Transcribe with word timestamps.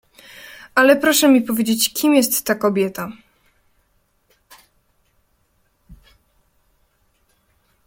"Ale 0.75 0.95
proszę 0.97 1.27
mi 1.27 1.41
powiedzieć, 1.41 1.93
kim 1.93 2.15
jest 2.15 2.45
ta 2.45 2.55
kobieta?" 2.55 3.11